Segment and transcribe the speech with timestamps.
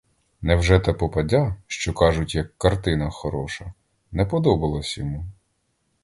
[0.41, 3.73] Невже та попадя, що, кажуть, як картина хороша,
[4.11, 5.25] не подобалась йому?